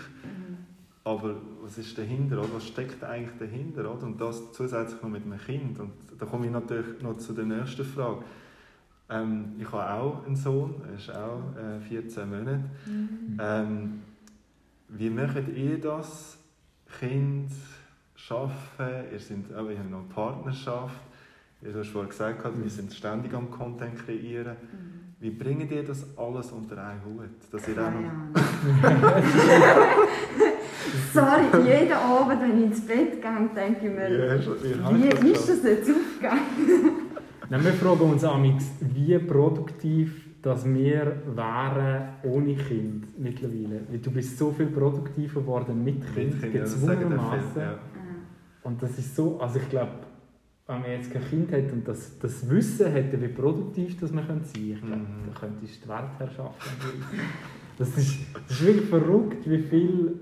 [1.04, 2.38] aber was ist dahinter?
[2.38, 2.54] Oder?
[2.54, 3.80] Was steckt eigentlich dahinter?
[3.92, 4.04] Oder?
[4.06, 5.78] Und das zusätzlich noch mit einem Kind.
[5.80, 8.22] Und da komme ich natürlich noch zu der nächsten Frage.
[9.10, 12.60] Ähm, ich habe auch einen Sohn, er ist auch äh, 14 Monate.
[12.86, 13.38] Mhm.
[13.40, 14.02] Ähm,
[14.88, 16.38] wie macht ihr das?
[17.00, 17.50] Kind
[18.14, 21.00] schaffen, ihr seid auch in einer Partnerschaft.
[21.64, 24.56] Ihr hast vorhin gesagt, wir sind ständig am Content kreieren.
[24.56, 24.92] Mhm.
[25.20, 27.30] Wie bringt ihr das alles unter einen Hut?
[27.52, 28.10] Dass ihr auch Keine.
[31.14, 34.74] Sorry, jeden Abend, wenn ich ins Bett gehe, denke ich mir, Ja, hast du- wie
[34.82, 36.40] hast du wie das ist das jetzt aufgegangen?
[37.50, 43.82] Nein, wir fragen uns amigs, wie produktiv dass wir wären ohne Kind mittlerweile.
[43.88, 47.62] Weil du bist so viel produktiver geworden mit Kind, Kind, ja, das sagen dann gezwungenermaßen.
[47.62, 47.78] Ja.
[48.64, 49.92] Und das ist so, also ich glaube,
[50.72, 54.24] wenn man jetzt kein Kind hat und das, das Wissen hätte, wie produktiv das man
[54.26, 55.06] sein könnte, ich glaube, Mhm.
[55.32, 56.54] da könntest du die Weltherrschaft
[57.78, 60.20] das ist, das ist wirklich verrückt, wie viel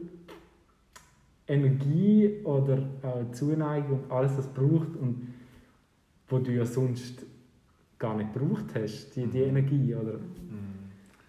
[1.48, 5.28] Energie oder äh, Zuneigung und alles das braucht und
[6.28, 7.24] wo du ja sonst
[7.98, 9.94] gar nicht gebraucht hast, die, die Energie.
[9.94, 10.12] Oder?
[10.14, 10.20] Mhm.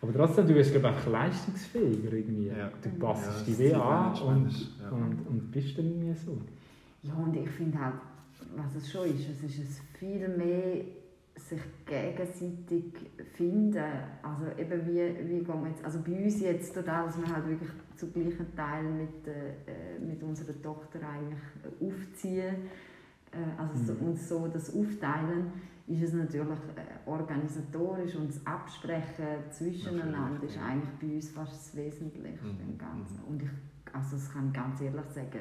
[0.01, 2.47] Aber trotzdem, du wirst glaube ich einfach leistungsfähiger irgendwie.
[2.47, 2.69] Ja.
[2.81, 4.89] Du Ja, passest die weh an und, ja.
[4.89, 6.38] und, und bist dann irgendwie so.
[7.03, 7.95] Ja, und ich finde halt,
[8.56, 10.84] was es schon ist, es ist es viel mehr
[11.36, 12.93] sich gegenseitig
[13.34, 13.84] finden.
[14.21, 17.47] Also eben wie, wie gehen wir jetzt, also bei uns jetzt total, dass wir halt
[17.47, 21.39] wirklich zu gleichen Teilen mit, äh, mit unserer Tochter eigentlich
[21.82, 22.56] aufziehen,
[23.32, 24.08] äh, also so, Mhm.
[24.10, 25.51] uns so das aufteilen,
[25.88, 31.75] ist es natürlich äh, organisatorisch und das Absprechen zwischeneinander ist eigentlich bei uns fast das
[31.75, 33.17] Wesentlichste Mhm, im Ganzen.
[33.17, 33.27] mhm.
[33.30, 33.49] Und ich,
[33.93, 35.39] also das kann ich ganz ehrlich sagen,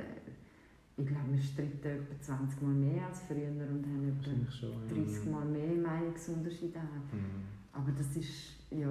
[1.00, 4.70] ich glaube, wir stritten etwa 20 Mal mehr als früher und haben etwa schon.
[4.88, 5.04] ja.
[5.04, 6.78] 30 Mal mehr Meinungsunterschiede.
[7.12, 7.48] Mhm.
[7.72, 8.88] Aber das ist, ja,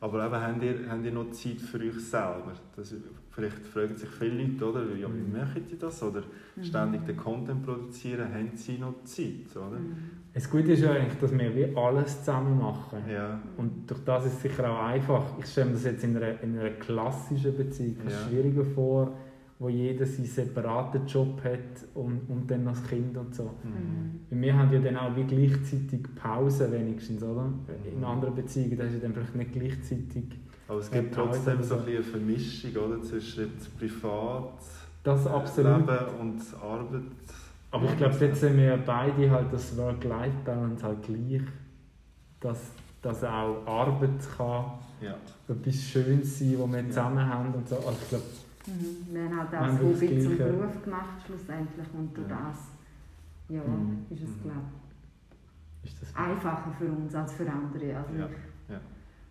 [0.00, 2.52] Aber eben, habt ihr, habt ihr noch Zeit für euch selber?
[2.76, 2.94] Das,
[3.30, 4.82] vielleicht fragen sich viele Leute, oder?
[4.96, 5.32] Ja, wie Mhm.
[5.38, 6.02] machen die das?
[6.02, 6.22] Oder
[6.56, 6.62] Mhm.
[6.64, 9.78] ständig den Content produzieren, haben sie noch Zeit, oder?
[9.78, 9.96] Mhm.
[10.34, 12.98] Das Gute ist ja eigentlich, dass wir wie alles zusammen machen.
[13.10, 13.40] Ja.
[13.56, 15.24] Und durch das ist es sicher auch einfach.
[15.38, 18.28] Ich stelle mir das jetzt in einer, in einer klassischen Beziehung Ja.
[18.28, 19.16] schwieriger vor,
[19.60, 23.44] wo jeder seinen separaten Job hat und, und dann noch das Kind und so.
[23.62, 24.20] Mhm.
[24.30, 27.52] Weil Wir haben ja dann auch wie gleichzeitig Pause wenigstens, oder?
[27.94, 30.24] In anderen Beziehungen, da ist ja dann vielleicht nicht gleichzeitig
[30.66, 33.02] Aber es gibt Ja, trotzdem so ein eine Vermischung oder?
[33.02, 34.54] zwischen jetzt Privat,
[35.02, 35.80] das absolut.
[35.80, 37.02] Leben und Arbeit.
[37.70, 41.42] Aber ich glaube, dort sehen wir beide halt das Work-Life-Balance halt gleich,
[42.40, 42.58] dass,
[43.02, 44.64] dass auch Arbeit kann
[45.02, 45.16] Ja.
[45.48, 46.88] etwas Schönes sein, was wir Ja.
[46.88, 47.76] zusammen haben und so.
[47.76, 48.24] Also ich glaube,
[48.66, 49.14] Mhm.
[49.14, 50.38] Wir haben halt auch das Hobby zum.
[50.38, 52.46] Beruf gemacht schlussendlich und durch Ja.
[52.50, 52.58] das
[53.48, 54.06] ja, Mhm.
[54.10, 54.42] ist es, Mhm.
[54.42, 54.60] glaube
[55.82, 57.96] ich, einfacher für uns als für andere.
[57.96, 58.26] Also Ja.
[58.26, 58.80] ich Ja.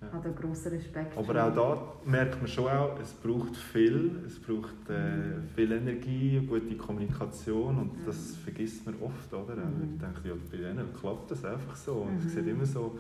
[0.01, 0.13] Ja.
[0.13, 4.39] habe da grossen Respekt Aber auch da merkt man schon auch, es braucht viel, es
[4.39, 8.05] braucht äh, viel Energie, gute Kommunikation und Mhm.
[8.05, 9.55] das vergisst man oft, oder?
[9.57, 9.93] Mhm.
[9.95, 12.29] Ich denke, ja, bei denen klappt das einfach so und es Mhm.
[12.29, 12.97] sieht immer so,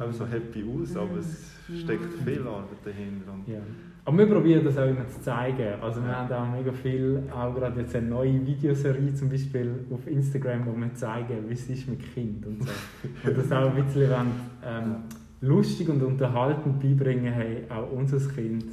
[0.00, 1.00] eben so happy aus, Mhm.
[1.00, 2.24] aber es steckt Mhm.
[2.24, 3.32] viel Arbeit dahinter.
[3.32, 3.60] Und Ja.
[4.06, 5.80] Aber wir probieren das auch immer zu zeigen.
[5.80, 10.06] Also wir haben auch mega viel, auch gerade jetzt eine neue Videoserie zum Beispiel auf
[10.06, 12.70] Instagram, wo wir zeigen, wie es ist mit Kind und so.
[13.28, 14.94] und das auch ein bisschen wollen, ähm,
[15.40, 18.64] lustig und unterhaltend beibringen, hey, auch unser Kind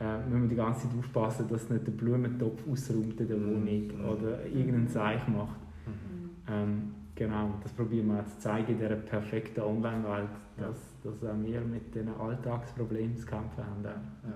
[0.00, 3.46] äh, müssen wir die ganze Zeit aufpassen, dass nicht der Blumentopf ausräumt in der Mhm.
[3.46, 5.60] Wohnung oder irgendeinen Seich macht.
[5.86, 6.30] Mhm.
[6.52, 6.82] Ähm,
[7.14, 11.60] genau, das probieren wir auch zu zeigen in dieser perfekten Online-Welt, dass, dass auch wir
[11.60, 13.84] mit diesen Alltagsproblemen zu kämpfen haben.
[13.84, 14.28] auch.
[14.28, 14.34] Ja,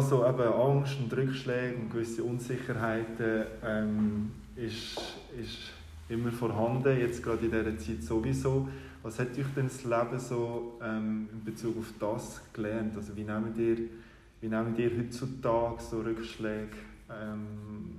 [0.00, 4.96] so eben Angst und Rückschläge und gewisse Unsicherheiten ähm, ist,
[5.36, 5.72] ist
[6.08, 8.68] immer vorhanden, jetzt gerade in dieser Zeit sowieso.
[9.02, 12.96] Was hat euch denn das Leben so ähm, in Bezug auf das gelernt?
[12.96, 13.76] Also wie nehmt ihr,
[14.40, 16.76] wie nehmt ihr heutzutage so Rückschläge,
[17.10, 17.90] ähm,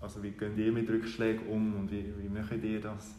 [0.00, 3.14] also wie geht ihr mit Rückschlägen um und wie, wie macht ihr das?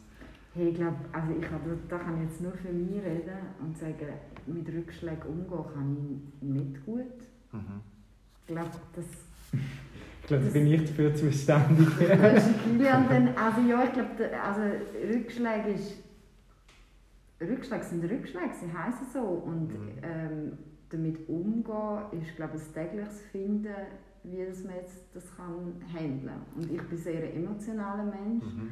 [0.54, 3.76] Hey, ich glaube, also ich kann, da kann ich jetzt nur für mich reden und
[3.76, 4.08] sagen,
[4.46, 7.12] mit Rückschlägen umgehen kann ich nicht gut.
[7.52, 7.82] Mhm.
[8.48, 9.06] Ich glaube, das
[10.22, 11.88] Ich glaube, da bin ich dafür zuständig.
[12.00, 14.10] Das ist Kilian dann, also ja, ich glaube,
[14.42, 14.62] also
[15.14, 15.98] Rückschläge ist,
[17.42, 19.92] Rückschläge sind Rückschläge, sie heißen so und Mhm.
[20.02, 20.52] ähm,
[20.90, 23.74] damit umgehen ist, glaube ich, ein tägliches Finden,
[24.24, 26.42] wie das man jetzt das kann handeln.
[26.56, 28.70] Und ich bin sehr ein emotionaler Mensch Mhm.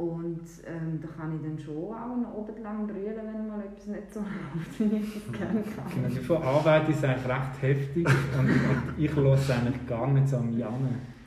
[0.00, 3.86] Und ähm, da kann ich dann schon auch noch oben lang brüllen, wenn mal etwas
[3.86, 6.10] nicht so läuft, wie ich das gerne Genau, kann.
[6.10, 8.06] die Verarbeitung ist eigentlich recht heftig
[8.38, 10.72] und, und ich lasse eigentlich gar nicht so an mich an.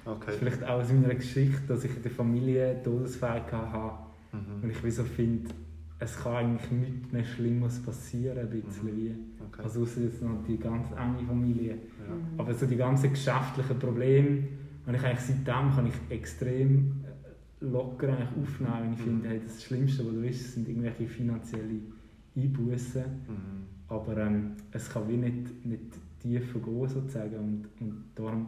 [0.05, 0.31] Das Okay.
[0.31, 3.93] ist vielleicht auch aus meiner Geschichte, dass ich in der Familie Todesfälle hatte
[4.33, 4.69] und Mhm.
[4.71, 5.49] ich wie so finde,
[5.99, 8.97] es kann eigentlich nichts mehr Schlimmes passieren, ein bisschen Mhm.
[8.97, 9.15] wie.
[9.47, 9.62] Okay.
[9.63, 11.71] Also außer jetzt noch die ganz enge Familie.
[11.75, 12.15] Ja.
[12.15, 12.39] Mhm.
[12.39, 14.47] Aber so die ganzen geschäftlichen Probleme,
[14.86, 17.03] und ich eigentlich seitdem kann ich extrem
[17.63, 18.88] locker eigentlich aufnehmen.
[18.88, 19.04] Und ich Mhm.
[19.04, 21.80] finde, hey, das Schlimmste, was du ist, sind irgendwelche finanzielle
[22.36, 23.02] Einbußen.
[23.04, 23.63] Mhm.
[23.88, 25.82] Aber ähm, es kann wie nicht, nicht
[26.21, 27.36] tiefer gehen sozusagen.
[27.36, 28.47] Und, und darum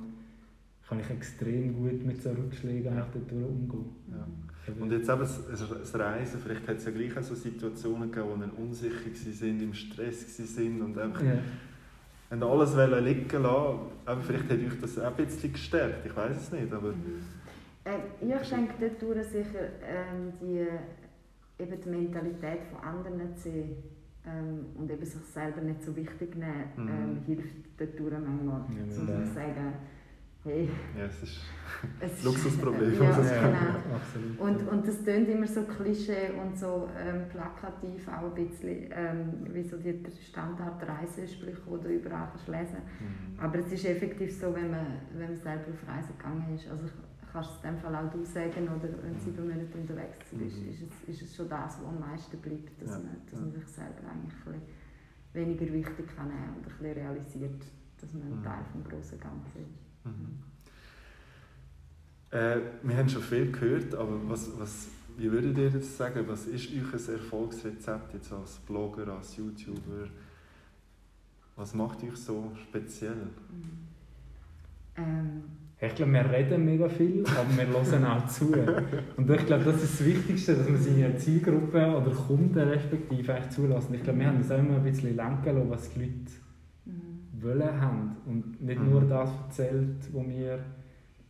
[0.87, 3.07] kann ich extrem gut mit so Rückschlägen Ja.
[3.11, 3.85] dort umgehen.
[4.11, 4.27] Ja.
[4.79, 8.29] Und jetzt eben das, das Reisen, vielleicht hat es ja gleich auch so Situationen gegeben,
[8.33, 11.37] wo dann unsicher waren, im Stress waren und einfach ja.
[12.47, 13.79] alles liegen lassen.
[14.05, 16.73] Aber vielleicht hat euch das auch ein bisschen gestärkt, ich weiß es nicht.
[16.73, 16.93] Aber
[17.85, 20.67] Äh, ich denke dadurch sicher ähm, die,
[21.63, 23.75] eben die Mentalität von anderen zu sehen.
[24.27, 26.87] ähm, und eben sich selber nicht so wichtig nehmen, Mhm.
[26.89, 29.73] ähm, hilft dadurch manchmal, Ja, um zu dem- sagen,
[30.43, 30.67] hey,
[30.97, 31.41] Ja, es ist
[32.01, 32.93] ist- Luxusproblem.
[32.95, 33.53] Ja, muss ich Ja, sagen.
[33.53, 33.95] genau.
[33.95, 34.39] absolut.
[34.39, 39.45] Und, und das tönt immer so klischee und so ähm, plakativ auch ein bisschen, ähm,
[39.53, 43.39] wie so die Standard-Reisesprüche, die du überall kannst lesen Mhm.
[43.39, 46.67] Aber es ist effektiv so, wenn man, wenn man selber auf Reise gegangen ist.
[46.69, 46.85] Also
[47.35, 50.31] kannst du es in dem Fall auch du sagen, oder wenn sie sieben Monate unterwegs
[50.31, 50.69] ist, Mhm.
[50.69, 53.51] ist, es, ist es schon das, was am meisten bleibt, dass, Ja, man, dass man
[53.51, 54.61] sich selber eigentlich ein
[55.33, 57.61] weniger wichtig kann nehmen und ein bisschen realisiert,
[57.99, 58.43] dass man ein Mhm.
[58.43, 60.05] Teil vom grossen Ganzen ist.
[60.05, 60.43] Mhm.
[62.31, 66.25] Äh, wir haben schon viel gehört, aber was, was, wie würdet ihr das sagen?
[66.27, 70.07] Was ist euer Erfolgsrezept jetzt als Blogger, als YouTuber?
[71.55, 73.15] Was macht euch so speziell?
[73.49, 73.87] Mhm.
[74.97, 75.43] Ähm,
[75.79, 78.53] Ich glaube, wir reden mega viel, aber wir hören auch zu.
[79.17, 83.49] Und ich glaube, das ist das Wichtigste, dass man seine Zielgruppe oder Kunden respektive eigentlich
[83.49, 83.89] zulässt.
[83.93, 86.31] Ich glaube, wir haben das auch immer ein bisschen lenken lassen, was die Leute
[86.85, 87.41] mhm.
[87.43, 88.89] wollen haben und nicht Mhm.
[88.89, 90.59] nur das erzählt, was wir...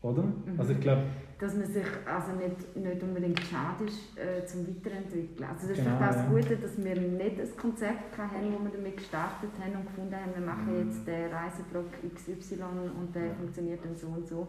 [0.03, 0.21] Oder?
[0.21, 0.60] Mhm.
[0.60, 1.01] Also ich glaube,
[1.39, 5.50] dass man sich also nicht, nicht unbedingt schade ist äh, zum Weiterentwickeln.
[5.50, 6.26] Also das ist Genau, auch das ja.
[6.30, 10.32] Gute, dass wir nicht ein Konzept hatten, wo wir damit gestartet haben und gefunden haben,
[10.34, 10.88] wir machen Mhm.
[10.89, 12.63] jetzt den Reiseblog XY
[12.98, 14.48] und der funktioniert dann so und so.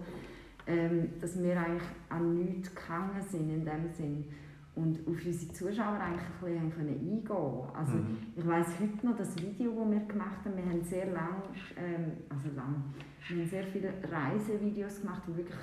[0.68, 4.24] Ähm, dass wir eigentlich an nichts gehangen sind in dem Sinn
[4.74, 7.24] und auf unsere Zuschauer eigentlich ein bisschen haben können eingehen
[7.74, 8.16] Also Mhm.
[8.36, 10.56] ich weiss heute noch das Video, das wir gemacht haben.
[10.56, 11.42] Wir haben sehr lang,
[11.76, 12.82] ähm, also lang,
[13.28, 15.56] wir haben sehr viele Reisevideos gemacht, wo wirklich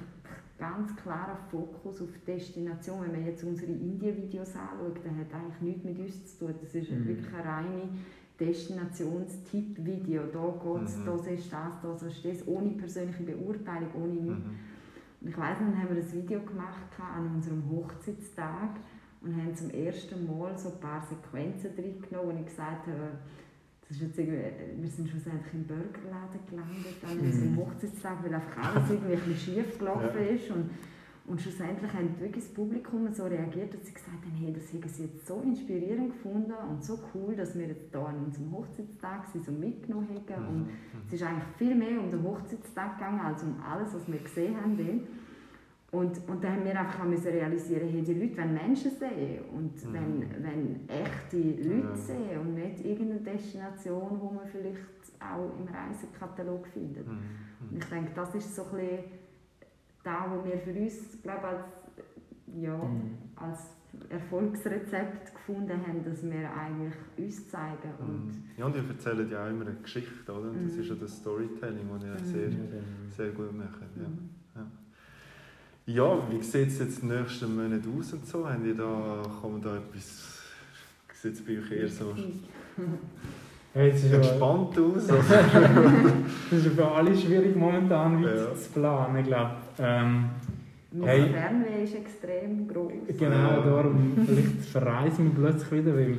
[0.57, 3.01] ganz klarer Fokus auf die Destination.
[3.03, 6.55] Wenn man jetzt unsere Indien-Videos anschaut, dann hat eigentlich nichts mit uns zu tun.
[6.61, 7.05] Das ist Mhm.
[7.07, 7.89] wirklich eine reine
[8.39, 10.23] Destinationstipp-Video.
[10.31, 11.05] Da geht's, Mhm.
[11.05, 14.45] da siehst du das, da siehst du das, ohne persönliche Beurteilung, ohne nichts.
[14.45, 14.55] Mhm.
[15.21, 18.71] Und ich weiss, dann haben wir ein Video gemacht an unserem Hochzeitstag
[19.21, 23.11] und haben zum ersten Mal so ein paar Sequenzen drin genommen, wo ich gesagt habe,
[23.87, 27.57] das ist jetzt irgendwie, wir sind schlussendlich im Burgerladen gelandet an unserem Mhm.
[27.57, 30.35] Hochzeitstag, weil einfach alles irgendwie ein bisschen schief gelaufen Ja.
[30.35, 30.49] ist.
[30.51, 30.69] Und,
[31.25, 34.89] und schlussendlich haben wirklich das Publikum so reagiert, dass sie gesagt haben, hey, das haben
[34.89, 39.27] sie jetzt so inspirierend gefunden und so cool, dass wir jetzt hier an unserem Hochzeitstag
[39.31, 40.47] sie so mitgenommen haben.
[40.47, 40.69] Und Mhm.
[41.07, 44.55] es ist eigentlich viel mehr um den Hochzeitstag gegangen, als um alles, was wir gesehen
[44.61, 44.77] haben.
[45.93, 49.43] Und, und dann haben wir einfach auch müssen realisieren, hey, die Leute wollen Menschen sehen
[49.53, 49.93] und Mhm.
[49.93, 51.38] wenn, wenn echte
[51.69, 51.95] Leute Ja.
[51.95, 54.79] sehen und nicht irgendeine Destination, die man vielleicht
[55.19, 57.08] auch im Reisekatalog findet.
[57.08, 57.19] Mhm.
[57.69, 58.99] Und ich denke, das ist so ein bisschen
[60.03, 61.63] da, wo wir für uns, glaube als,
[62.60, 63.12] ja, Mhm.
[63.36, 63.60] als
[64.10, 68.43] Erfolgsrezept gefunden haben, dass wir eigentlich uns zeigen und Mhm.
[68.58, 70.49] Ja, und ihr erzählt ja auch immer eine Geschichte, oder?
[70.49, 70.79] Und das Mhm.
[70.82, 72.25] ist ja das Storytelling, das ihr Mhm.
[72.25, 73.79] sehr, dann- sehr gut macht.
[73.95, 74.08] Ja.
[75.85, 78.47] Ja, wie sieht es jetzt in den nächsten Monaten aus und so?
[78.47, 80.39] Haben ihr da, kommt da etwas,
[81.13, 82.13] sieht es bei euch eher so
[83.73, 85.09] Hey, es ist entspannt aus?
[85.09, 85.23] Also,
[86.51, 88.53] das ist für alle schwierig momentan Ja.
[88.55, 89.83] zu planen, glaube ich.
[89.83, 90.25] Ähm,
[90.91, 91.29] Mein Hey.
[91.31, 92.91] Fernweh ist extrem groß.
[93.17, 93.61] genau Ja.
[93.61, 96.17] darum, vielleicht verreisen wir plötzlich wieder, weil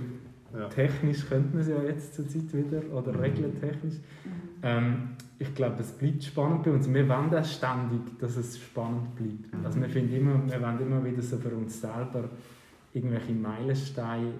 [0.59, 0.69] ja.
[0.69, 3.21] technisch könnten wir es ja jetzt zur Zeit wieder, oder Mhm.
[3.21, 3.95] regeltechnisch.
[4.25, 4.44] Mhm.
[4.65, 6.93] Ähm, ich glaube, es bleibt spannend bei uns.
[6.93, 9.55] Wir wollen das ständig, dass es spannend bleibt.
[9.55, 9.65] Mhm.
[9.65, 12.31] Also wir, finden immer, wir wollen immer wieder so für uns selber
[12.95, 14.33] irgendwelche Meilensteine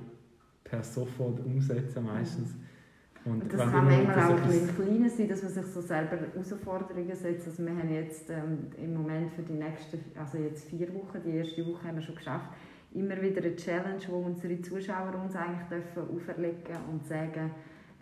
[0.65, 2.55] per sofort umsetzen meistens.
[3.27, 6.17] Und das kann immer manchmal auch ein etwas- Kleinen sein, dass man sich so selber
[6.17, 7.47] Herausforderungen setzt.
[7.47, 11.37] Also wir haben jetzt ähm, im Moment für die nächsten, also jetzt vier Wochen, die
[11.37, 12.51] erste Woche haben wir schon geschafft,
[12.93, 17.51] immer wieder eine Challenge, wo unsere Zuschauer uns eigentlich dürfen auferlegen und sagen,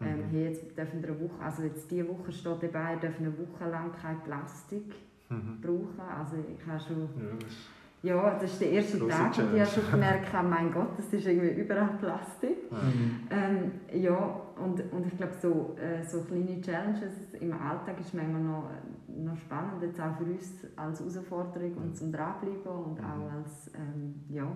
[0.04, 0.30] ähm, Mhm.
[0.30, 3.70] hey, jetzt dürfen wir eine Woche, also jetzt diese Woche steht dabei, dürfen eine Woche
[3.70, 4.94] lang kein Plastik
[5.28, 5.60] Mhm.
[5.62, 6.00] brauchen.
[6.18, 9.30] Also ich habe schon Ja, das ist- ja, das ist der erste Grosse Tag und
[9.30, 9.60] ich Challenge.
[9.60, 12.70] habe schon gemerkt, oh mein Gott, das ist irgendwie überall Plastik.
[12.72, 13.20] Mhm.
[13.30, 13.70] Ähm,
[14.02, 18.70] ja, und, und ich glaube, so, äh, so kleine Challenges im Alltag ist manchmal noch,
[19.08, 23.04] noch spannend, jetzt auch für uns als Herausforderung und zum Dranbleiben und Mhm.
[23.06, 24.46] auch als, ähm, ja,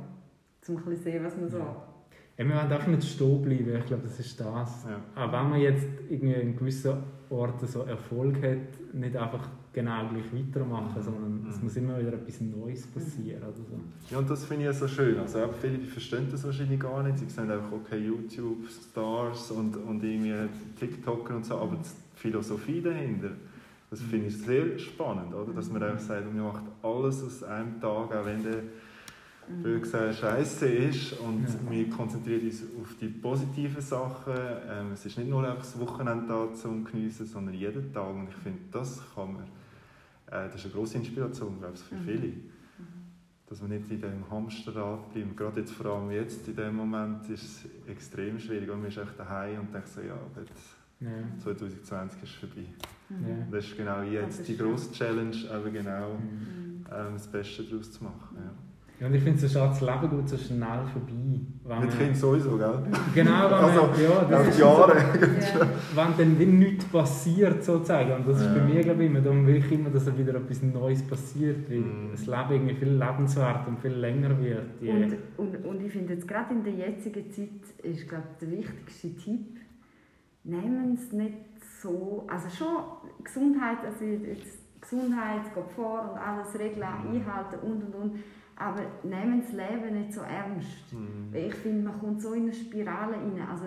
[0.61, 1.59] zum sehen, was man so...
[1.59, 1.77] Ja.
[2.39, 4.85] Ja, wir wollen einfach nicht stehen bleiben, ich glaube, das ist das.
[4.87, 5.01] Ja.
[5.25, 6.93] Auch wenn man jetzt irgendwie in gewissen
[7.31, 11.65] Orten so Erfolg hat, nicht einfach genau gleich weitermachen, sondern es Mhm.
[11.65, 13.43] muss immer wieder etwas Neues passieren.
[13.43, 13.81] Oder so.
[14.11, 15.19] Ja, und das finde ich ja so schön.
[15.19, 17.19] Also auch viele die verstehen das wahrscheinlich gar nicht.
[17.19, 20.35] Sie sehen einfach, okay, YouTube-Stars und, und irgendwie
[20.79, 23.31] TikToker und so, aber die Philosophie dahinter,
[23.91, 25.53] das finde ich sehr spannend, oder?
[25.53, 28.63] Dass man einfach sagt, man macht alles aus einem Tag, auch wenn der
[29.49, 29.63] Mhm.
[29.63, 31.71] blöd gesagt scheiße ist und Ja.
[31.71, 34.33] wir konzentrieren uns auf die positiven Sachen.
[34.69, 38.29] Ähm, es ist nicht nur einfach das Wochenende da zum Geniessen, sondern jeden Tag und
[38.29, 42.05] ich finde, das kann man, äh, das ist eine grosse Inspiration, glaube ich, für Mhm.
[42.05, 42.33] viele.
[43.49, 45.37] dass man nicht in diesem Hamsterrad bleibt.
[45.37, 48.69] Gerade jetzt, vor allem jetzt in dem Moment, ist es extrem schwierig.
[48.69, 51.09] Und man ist echt daheim und denkt so, ja, jetzt Ja.
[51.39, 52.65] 2020 ist vorbei.
[53.09, 53.29] Mhm.
[53.29, 53.47] Ja.
[53.53, 54.67] Das ist genau jetzt ist die schön.
[54.69, 56.81] grosse Challenge, aber genau Mhm.
[56.81, 56.87] Mhm.
[56.93, 58.35] ähm, das Beste daraus zu machen.
[58.37, 58.51] Ja.
[58.99, 61.41] Ja, und ich finde, so das Leben geht so schnell vorbei.
[61.65, 62.79] Wenn Mit Kind sowieso, gell?
[63.15, 64.97] Genau, wenn, Also, man, ja, das ist Jahre.
[64.99, 65.61] So,
[65.97, 68.13] wenn dann wie nichts passiert, sozusagen.
[68.13, 68.65] Und das ist bei Ja.
[68.65, 72.09] mir, glaube ich, immer, darum will ich immer, dass wieder etwas Neues passiert, weil Mhm.
[72.13, 74.63] das Leben irgendwie viel lebenswert und viel länger wird.
[74.81, 78.39] Je- Und, und, und ich finde jetzt gerade in der jetzigen Zeit ist glaube ich,
[78.49, 79.59] der wichtigste Tipp,
[80.45, 81.35] nehmen es nicht
[81.83, 87.17] so, also schon Gesundheit, also jetzt Gesundheit geht vor und alles Regeln Mhm.
[87.17, 88.13] einhalten und und und,
[88.57, 90.93] aber nehmen das Leben nicht so ernst.
[90.93, 91.33] Mhm.
[91.33, 93.41] Weil Ich finde, man kommt so in eine Spirale rein.
[93.51, 93.67] Also,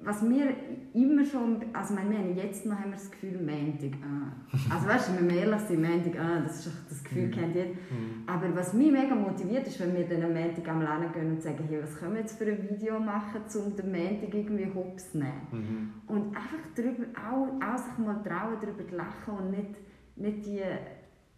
[0.00, 0.54] was wir
[0.94, 4.32] immer schon, also ich meine, jetzt noch haben wir das Gefühl, Montag, ah.
[4.74, 7.30] Also weißt du, wenn wir ehrlich sind, Montag, ah, das, ist, das Gefühl Mhm.
[7.32, 7.68] kennt jeder.
[7.68, 8.22] Mhm.
[8.26, 11.42] Aber was mich mega motiviert, ist, wenn wir dann am Montag am Lernen gehen und
[11.42, 15.12] sagen, hey, was können wir jetzt für ein Video machen, um den Montag irgendwie hops
[15.12, 15.46] zu nehmen.
[15.50, 15.92] Mhm.
[16.06, 19.74] Und einfach darüber, auch, auch sich mal trauen, darüber zu lachen und nicht,
[20.16, 20.62] nicht die,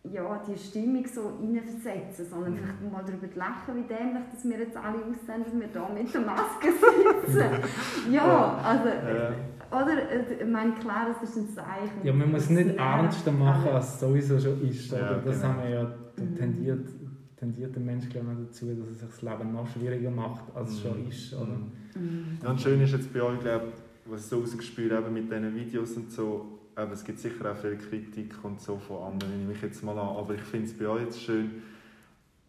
[0.04, 2.58] ja, die Stimmung so reinversetzen, sondern Mhm.
[2.58, 5.88] vielleicht mal darüber zu lachen, wie dämlich dass wir jetzt alle aussehen, dass wir da
[5.90, 7.44] mit der Maske sitzen.
[8.12, 9.32] ja, also, Ja.
[9.70, 12.00] oder, äh, ich meine, klar, das ist ein Zeichen.
[12.04, 14.90] Ja, man muss es nicht ernster machen, als es sowieso schon ist.
[14.92, 15.00] Oder?
[15.02, 15.52] Ja, das genau.
[15.54, 15.84] haben wir ja,
[16.16, 16.34] Mhm.
[16.36, 16.88] tendiert,
[17.36, 20.70] tendiert der Mensch glaube ich, dazu, dass er sich das Leben noch schwieriger macht, als
[20.72, 21.08] es schon Mhm.
[21.08, 21.34] ist.
[21.34, 21.56] Oder?
[21.94, 22.38] Mhm.
[22.42, 23.66] Ja, und schön ist jetzt bei euch, glaube
[24.06, 27.56] was ich so rausgespürt habe mit diesen Videos und so, eben, es gibt sicher auch
[27.56, 30.76] viel Kritik und so von anderen, nehme ich jetzt mal an, aber ich finde es
[30.76, 31.50] bei euch jetzt schön,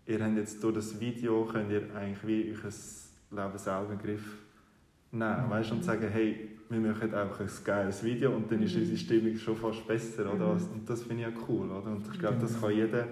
[0.06, 4.00] ihr habt jetzt durch das Video, könnt ihr eigentlich wie euer Leben selber in den
[4.00, 4.38] Griff
[5.12, 8.82] nehmen, weißt, und sagen, hey, wir machen einfach ein geiles Video und dann ist Mhm.
[8.82, 10.54] unsere Stimmung schon fast besser, oder?
[10.56, 10.72] Mhm.
[10.74, 11.92] Und das finde ich ja cool, oder?
[11.92, 12.68] Und ich glaube, das Genau.
[12.68, 13.08] kann jeder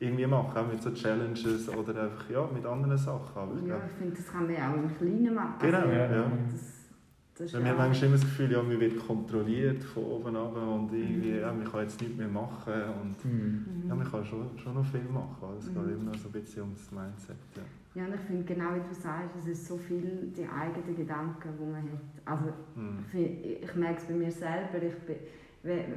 [0.00, 3.66] irgendwie machen, auch mit so Challenges oder einfach, ja, mit anderen Sachen, aber ich Ja,
[3.76, 5.54] glaube, ich finde, das kann man auch im Kleinen machen.
[5.60, 6.32] Genau, Also, ja.
[6.52, 6.75] Das,
[7.38, 10.56] das Ja, wir haben manchmal immer das Gefühl, ja, man wird kontrolliert von oben ab
[10.56, 13.88] und irgendwie, ja, man kann jetzt nichts mehr machen und Mhm.
[13.88, 15.48] Ja, man kann schon, schon noch viel machen.
[15.58, 15.92] Es geht Mhm.
[15.94, 17.36] immer noch so ein bisschen ums Mindset.
[17.56, 17.62] Ja.
[17.94, 21.48] Ja, und ich finde, genau wie du sagst, es ist so viel die eigenen Gedanken,
[21.58, 22.00] die man hat.
[22.24, 23.04] Also, Mhm.
[23.12, 25.16] ich, ich merke es bei mir selber, ich bin,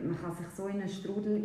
[0.07, 1.41] man kann sich so in einen Strudel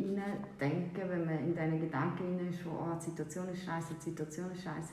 [0.61, 4.51] denken, wenn man in diesen Gedanken rein ist, oh, die Situation ist scheiße, die Situation
[4.53, 4.93] ist scheiße.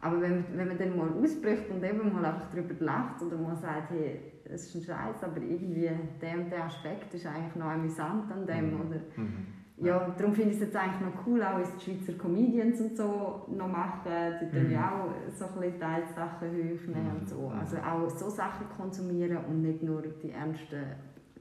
[0.00, 3.36] Aber wenn, man- wenn man dann mal ausbricht und eben mal einfach darüber lacht oder
[3.36, 7.54] mal sagt, hey, es ist ein Scheiß, aber irgendwie der und der Aspekt ist eigentlich
[7.56, 8.74] noch amüsant an dem.
[8.74, 8.80] Mhm.
[8.80, 9.46] Oder, Mhm.
[9.86, 13.46] ja, darum finde ich es jetzt eigentlich noch cool, auch die Schweizer Comedians und so
[13.48, 14.12] noch machen.
[14.52, 14.70] Die Mhm.
[14.70, 17.48] ja auch so ein bisschen Teilsachen hochnehmen und so.
[17.48, 17.58] Mhm.
[17.58, 20.84] Also auch so Sachen konsumieren und nicht nur die ernsten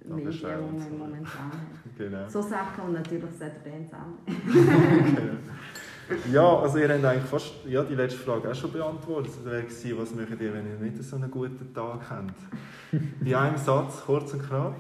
[0.06, 0.90] Medien, die man so.
[0.98, 1.54] momentan hat.
[1.98, 2.28] Genau.
[2.28, 4.36] So Sachen und natürlich Saturday Sunday.
[6.32, 9.32] ja, also ihr habt eigentlich fast ja, die letzte Frage auch schon beantwortet.
[9.36, 12.36] Das wäre gewesen, was macht ihr, wenn ihr nicht so einen guten Tag habt?
[13.26, 14.76] In einem Satz, kurz und knapp.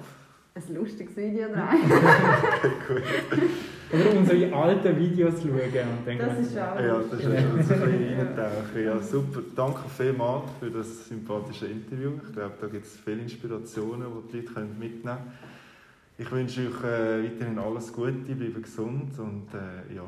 [0.56, 1.78] Ein lustiges Video dran.
[2.88, 3.02] Gut.
[3.91, 7.38] Oder unsere alten Videos schauen und denken, Das ist auch Ja, das ist schon so
[7.38, 7.82] ein bisschen
[8.19, 8.86] reintauchen.
[8.86, 9.39] Ja, super.
[9.56, 12.12] Danke vielmals für das sympathische Interview.
[12.26, 15.34] Ich glaube, da gibt es viele Inspirationen, die die Leute mitnehmen können.
[16.17, 20.04] Ich wünsche euch äh, weiterhin alles Gute, bleibt gesund und äh, ja,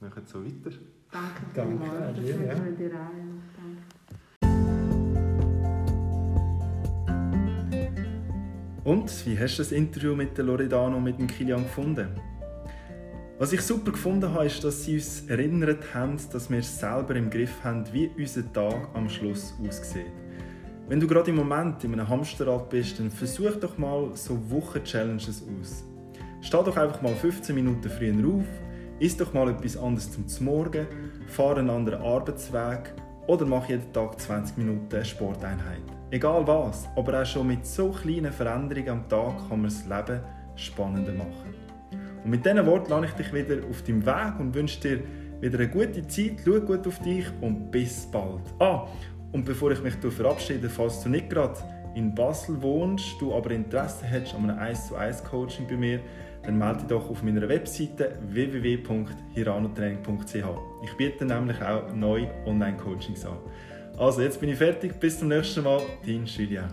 [0.00, 0.76] macht so weiter.
[1.10, 2.16] Danke Danke, vielmals.
[2.16, 2.54] Das dir, ja.
[2.54, 3.28] dir auch.
[8.84, 12.08] Und wie hast du das Interview mit der Loredana und mit dem Kilian gefunden?
[13.38, 17.14] Was ich super gefunden habe, ist, dass sie uns erinnert haben, dass wir es selber
[17.14, 20.06] im Griff haben, wie unser Tag am Schluss aussieht.
[20.88, 25.42] Wenn du gerade im Moment in einem Hamsterrad bist, dann versuch doch mal so Wochen-Challenges
[25.42, 25.84] aus.
[26.40, 28.46] Steh doch einfach mal 15 Minuten früher auf,
[29.00, 30.86] iss doch mal etwas anderes zum Morgen,
[31.26, 32.94] fahr einen anderen Arbeitsweg
[33.26, 35.82] oder mach jeden Tag 20 Minuten eine Sporteinheit.
[36.10, 40.20] Egal was, aber auch schon mit so kleinen Veränderungen am Tag kann man das Leben
[40.56, 41.54] spannender machen.
[42.24, 45.00] Und mit diesen Worten lade ich dich wieder auf deinem Weg und wünsche dir
[45.40, 48.42] wieder eine gute Zeit, schau gut auf dich und bis bald.
[48.58, 48.88] Ah,
[49.32, 51.58] und bevor ich mich verabschiede, falls du nicht gerade
[51.94, 56.00] in Basel wohnst, du aber Interesse hast an einem 1 zu 1 Coaching bei mir,
[56.42, 60.34] dann melde dich doch auf meiner Webseite www.hiranotraining.ch.
[60.84, 63.38] Ich biete nämlich auch neue Online-Coachings an.
[63.98, 65.00] Also, jetzt bin ich fertig.
[65.00, 65.80] Bis zum nächsten Mal.
[66.06, 66.72] Dein Julian.